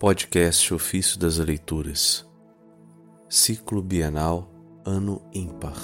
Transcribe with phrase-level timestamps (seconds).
[0.00, 2.26] Podcast Ofício das Leituras,
[3.28, 4.50] Ciclo Bienal,
[4.82, 5.76] Ano Ímpar.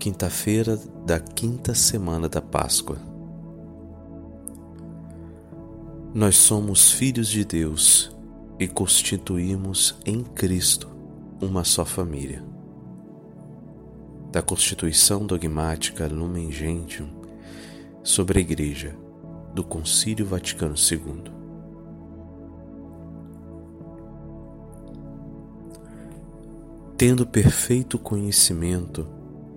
[0.00, 0.76] Quinta-feira
[1.06, 2.98] da quinta semana da Páscoa.
[6.12, 8.10] Nós somos filhos de Deus
[8.58, 10.90] e constituímos em Cristo
[11.40, 12.44] uma só família.
[14.32, 17.10] Da Constituição Dogmática Lumen Gentium
[18.02, 19.09] sobre a Igreja
[19.60, 21.30] do Concílio Vaticano II.
[26.96, 29.06] Tendo perfeito conhecimento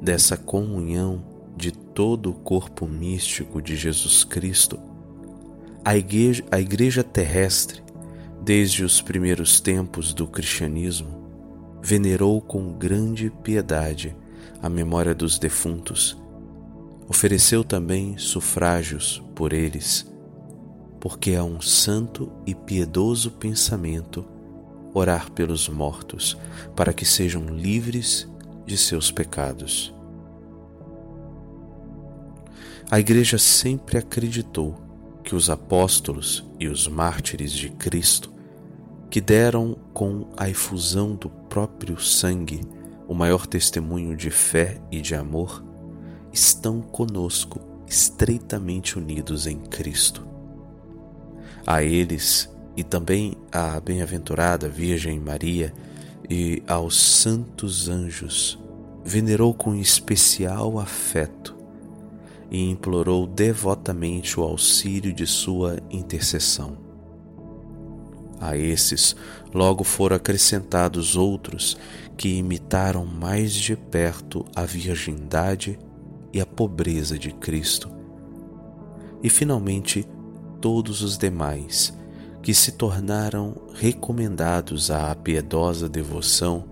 [0.01, 1.23] dessa comunhão
[1.55, 4.77] de todo o corpo místico de Jesus Cristo,
[5.85, 7.81] a igreja, a igreja terrestre,
[8.41, 14.13] desde os primeiros tempos do cristianismo, venerou com grande piedade
[14.61, 16.21] a memória dos defuntos
[17.15, 20.03] Ofereceu também sufrágios por eles,
[20.99, 24.25] porque é um santo e piedoso pensamento
[24.95, 26.35] orar pelos mortos,
[26.75, 28.27] para que sejam livres
[28.65, 29.93] de seus pecados.
[32.89, 34.75] A Igreja sempre acreditou
[35.23, 38.33] que os apóstolos e os mártires de Cristo,
[39.11, 42.61] que deram com a efusão do próprio sangue
[43.07, 45.72] o maior testemunho de fé e de amor,
[46.33, 50.27] estão conosco, estreitamente unidos em Cristo.
[51.65, 55.71] A eles e também à bem-aventurada Virgem Maria
[56.27, 58.59] e aos santos anjos,
[59.05, 61.55] venerou com especial afeto
[62.49, 66.77] e implorou devotamente o auxílio de sua intercessão.
[68.39, 69.15] A esses
[69.53, 71.77] logo foram acrescentados outros
[72.17, 75.79] que imitaram mais de perto a virgindade
[76.33, 77.89] e a pobreza de Cristo.
[79.21, 80.05] E finalmente,
[80.59, 81.93] todos os demais
[82.41, 86.65] que se tornaram recomendados à piedosa devoção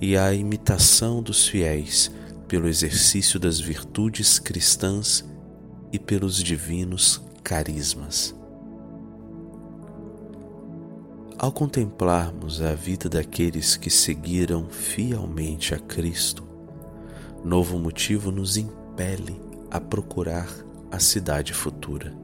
[0.00, 2.10] e à imitação dos fiéis
[2.48, 5.24] pelo exercício das virtudes cristãs
[5.92, 8.34] e pelos divinos carismas.
[11.38, 16.42] Ao contemplarmos a vida daqueles que seguiram fielmente a Cristo,
[17.44, 19.38] novo motivo nos impede impele
[19.70, 20.48] a procurar
[20.90, 22.14] a cidade futura.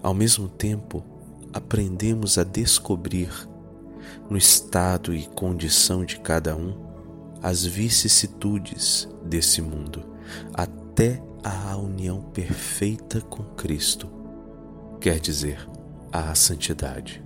[0.00, 1.04] Ao mesmo tempo,
[1.52, 3.28] aprendemos a descobrir,
[4.30, 6.78] no estado e condição de cada um,
[7.42, 10.04] as vicissitudes desse mundo,
[10.54, 14.08] até a união perfeita com Cristo,
[15.00, 15.68] quer dizer,
[16.12, 17.20] a santidade.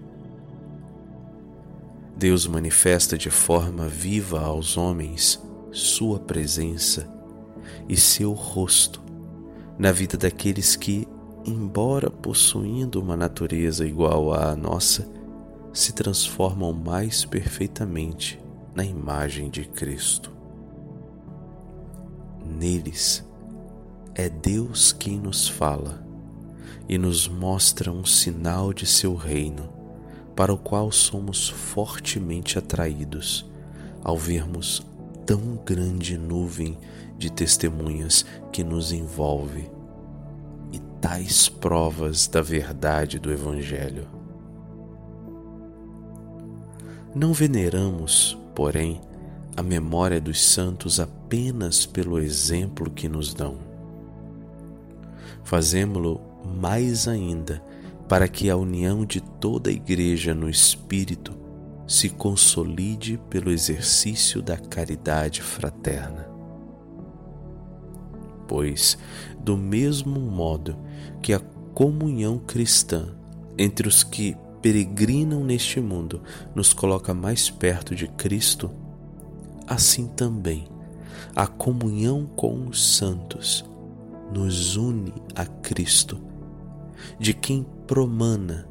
[2.16, 7.13] Deus manifesta de forma viva aos homens Sua presença
[7.89, 9.03] e seu rosto
[9.78, 11.06] na vida daqueles que,
[11.45, 15.09] embora possuindo uma natureza igual à nossa,
[15.72, 18.41] se transformam mais perfeitamente
[18.75, 20.31] na imagem de Cristo.
[22.47, 23.25] Neles
[24.15, 26.05] é Deus quem nos fala
[26.89, 29.69] e nos mostra um sinal de seu reino,
[30.37, 33.49] para o qual somos fortemente atraídos
[34.03, 34.84] ao vermos
[35.26, 36.78] tão grande nuvem
[37.16, 39.70] de testemunhas que nos envolve
[40.72, 44.06] e tais provas da verdade do Evangelho.
[47.14, 49.00] Não veneramos, porém,
[49.56, 53.56] a memória dos santos apenas pelo exemplo que nos dão.
[55.44, 57.62] Fazemo-lo mais ainda
[58.08, 61.44] para que a união de toda a Igreja no Espírito
[61.87, 66.27] se consolide pelo exercício da caridade fraterna.
[68.47, 68.99] Pois,
[69.39, 70.77] do mesmo modo
[71.22, 71.41] que a
[71.75, 73.09] comunhão cristã
[73.59, 76.22] entre os que peregrinam neste mundo
[76.55, 78.71] nos coloca mais perto de Cristo,
[79.66, 80.66] assim também
[81.34, 83.65] a comunhão com os santos
[84.33, 86.21] nos une a Cristo,
[87.19, 88.66] de quem promana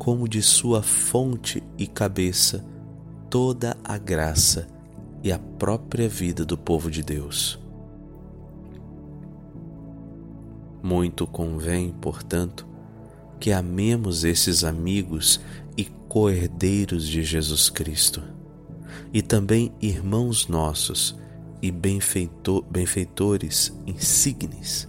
[0.00, 2.64] como de sua fonte e cabeça
[3.28, 4.66] toda a graça
[5.22, 7.60] e a própria vida do povo de Deus.
[10.82, 12.66] Muito convém, portanto,
[13.38, 15.38] que amemos esses amigos
[15.76, 18.22] e coerdeiros de Jesus Cristo,
[19.12, 21.14] e também irmãos nossos
[21.60, 24.88] e benfeitor, benfeitores insignes,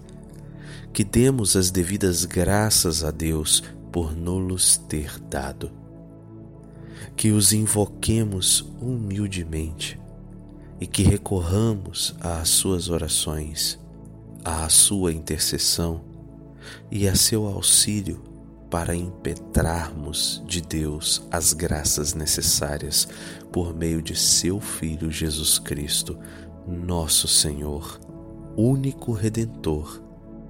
[0.93, 3.61] que demos as devidas graças a Deus
[3.91, 5.71] por nos ter dado.
[7.15, 9.99] Que os invoquemos humildemente
[10.79, 13.79] e que recorramos às suas orações,
[14.43, 16.01] à sua intercessão
[16.89, 18.23] e a seu auxílio
[18.71, 23.07] para impetrarmos de Deus as graças necessárias
[23.51, 26.17] por meio de seu Filho Jesus Cristo,
[26.65, 27.99] nosso Senhor,
[28.55, 30.01] único Redentor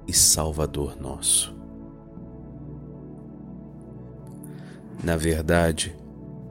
[0.06, 1.61] e Salvador nosso.
[5.02, 5.96] Na verdade,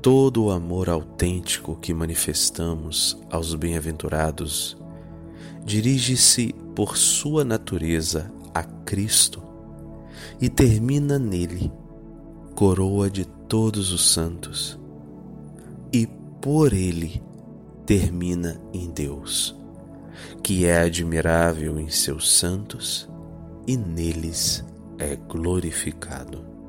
[0.02, 4.78] todo o amor autêntico que manifestamos aos bem-aventurados
[5.64, 9.42] dirige-se por sua natureza a Cristo
[10.42, 11.72] e termina nele,
[12.54, 14.78] coroa de todos os santos,
[15.94, 16.06] e
[16.42, 17.24] por ele
[17.86, 19.56] termina em Deus,
[20.44, 23.10] que é admirável em seus santos
[23.66, 24.66] e neles
[24.98, 26.61] é glorificado.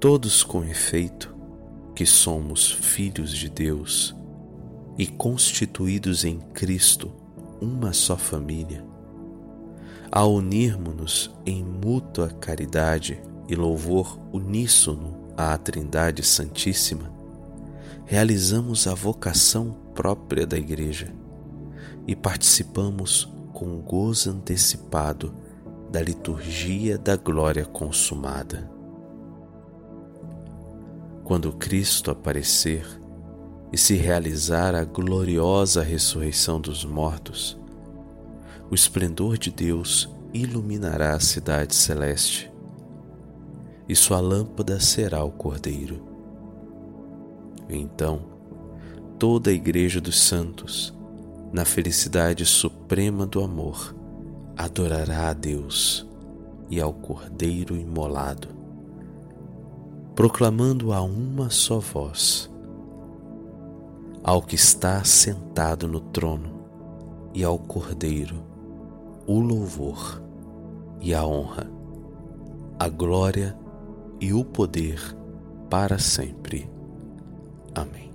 [0.00, 1.34] Todos com efeito,
[1.92, 4.14] que somos filhos de Deus
[4.96, 7.10] e constituídos em Cristo
[7.60, 8.84] uma só família,
[10.08, 17.12] ao unirmos-nos em mútua caridade e louvor uníssono à Trindade Santíssima,
[18.04, 21.12] realizamos a vocação própria da Igreja
[22.06, 25.34] e participamos com gozo antecipado
[25.90, 28.77] da liturgia da glória consumada.
[31.28, 32.86] Quando Cristo aparecer
[33.70, 37.54] e se realizar a gloriosa ressurreição dos mortos,
[38.70, 42.50] o esplendor de Deus iluminará a cidade celeste,
[43.86, 46.02] e sua lâmpada será o Cordeiro.
[47.68, 48.22] Então,
[49.18, 50.96] toda a Igreja dos Santos,
[51.52, 53.94] na felicidade suprema do amor,
[54.56, 56.08] adorará a Deus
[56.70, 58.57] e ao Cordeiro imolado,
[60.18, 62.50] proclamando a uma só voz:
[64.20, 66.60] Ao que está sentado no trono
[67.32, 68.42] e ao Cordeiro
[69.28, 70.20] o louvor
[71.00, 71.70] e a honra,
[72.80, 73.56] a glória
[74.20, 75.00] e o poder
[75.70, 76.68] para sempre.
[77.72, 78.10] Amém.